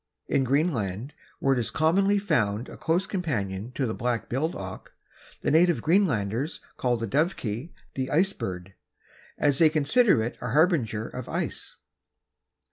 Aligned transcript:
In 0.27 0.45
Greenland, 0.45 1.13
where 1.37 1.53
it 1.53 1.59
is 1.59 1.69
commonly 1.69 2.17
found 2.17 2.69
a 2.69 2.75
close 2.75 3.05
companion 3.05 3.71
of 3.77 3.87
the 3.87 3.93
black 3.93 4.29
billed 4.29 4.55
auk, 4.55 4.93
the 5.43 5.51
native 5.51 5.79
Greenlanders 5.83 6.59
call 6.75 6.97
the 6.97 7.05
Dovekie 7.05 7.71
the 7.93 8.09
Ice 8.09 8.33
Bird, 8.33 8.73
as 9.37 9.59
they 9.59 9.69
consider 9.69 10.23
it 10.23 10.39
a 10.41 10.53
harbinger 10.53 11.07
of 11.07 11.29
ice. 11.29 11.75